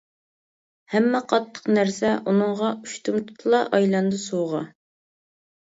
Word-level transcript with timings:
ھەممە 0.93 1.21
قاتتىق 1.33 1.69
نەرسە 1.77 2.15
ئۇنىڭغا 2.33 2.73
ئۇشتۇمتۇتلا 2.79 3.63
ئايلاندى 3.79 4.25
سۇغا. 4.27 4.67